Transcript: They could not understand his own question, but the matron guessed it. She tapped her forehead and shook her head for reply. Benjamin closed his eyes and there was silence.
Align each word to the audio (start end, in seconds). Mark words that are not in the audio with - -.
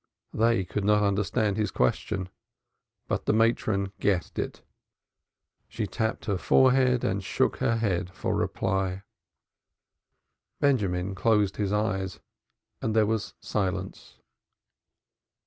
They 0.33 0.65
could 0.65 0.83
not 0.83 1.03
understand 1.03 1.57
his 1.57 1.69
own 1.69 1.75
question, 1.75 2.29
but 3.07 3.27
the 3.27 3.33
matron 3.33 3.91
guessed 3.99 4.39
it. 4.39 4.63
She 5.67 5.85
tapped 5.85 6.25
her 6.25 6.39
forehead 6.39 7.03
and 7.03 7.23
shook 7.23 7.57
her 7.57 7.75
head 7.75 8.09
for 8.09 8.35
reply. 8.35 9.03
Benjamin 10.59 11.13
closed 11.13 11.57
his 11.57 11.71
eyes 11.71 12.19
and 12.81 12.95
there 12.95 13.05
was 13.05 13.35
silence. 13.41 14.17